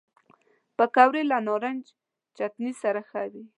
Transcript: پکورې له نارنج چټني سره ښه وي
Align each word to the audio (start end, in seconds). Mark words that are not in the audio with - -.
پکورې 0.77 1.21
له 1.31 1.37
نارنج 1.47 1.83
چټني 2.37 2.71
سره 2.81 3.01
ښه 3.09 3.23
وي 3.31 3.43